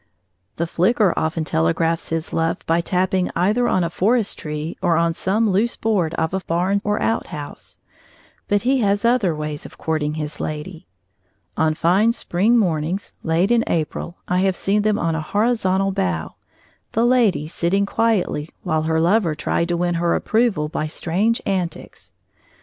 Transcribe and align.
The 0.55 0.65
flicker 0.65 1.13
often 1.15 1.43
telegraphs 1.43 2.09
his 2.09 2.33
love 2.33 2.65
by 2.65 2.81
tapping 2.81 3.29
either 3.35 3.67
on 3.67 3.83
a 3.83 3.89
forest 3.91 4.39
tree 4.39 4.75
or 4.81 4.97
on 4.97 5.13
some 5.13 5.51
loose 5.51 5.75
board 5.75 6.15
of 6.15 6.33
a 6.33 6.39
barn 6.39 6.81
or 6.83 6.99
outhouse; 6.99 7.77
but 8.47 8.63
he 8.63 8.79
has 8.79 9.05
other 9.05 9.35
ways 9.35 9.63
of 9.63 9.77
courting 9.77 10.15
his 10.15 10.39
lady. 10.39 10.87
On 11.55 11.75
fine 11.75 12.13
spring 12.13 12.57
mornings, 12.57 13.13
late 13.21 13.51
in 13.51 13.63
April, 13.67 14.17
I 14.27 14.39
have 14.39 14.55
seen 14.55 14.81
them 14.81 14.97
on 14.97 15.13
a 15.13 15.21
horizontal 15.21 15.91
bough, 15.91 16.33
the 16.93 17.05
lady 17.05 17.47
sitting 17.47 17.85
quietly 17.85 18.49
while 18.63 18.81
her 18.89 18.99
lover 18.99 19.35
tried 19.35 19.67
to 19.67 19.77
win 19.77 19.93
her 20.01 20.15
approval 20.15 20.67
by 20.67 20.87
strange 20.87 21.43
antics. 21.45 22.13